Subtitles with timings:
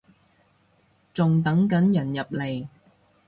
[1.13, 2.67] 仲等緊人入嚟